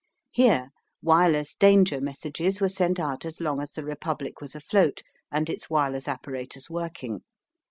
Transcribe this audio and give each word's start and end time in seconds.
Here 0.31 0.71
wireless 1.03 1.53
danger 1.53 2.01
messages 2.01 2.59
were 2.59 2.69
sent 2.69 2.99
out 2.99 3.23
as 3.23 3.39
long 3.39 3.61
as 3.61 3.73
the 3.73 3.83
Republic 3.85 4.41
was 4.41 4.55
afloat 4.55 5.03
and 5.31 5.47
its 5.47 5.69
wireless 5.69 6.07
apparatus 6.07 6.71
working. 6.71 7.21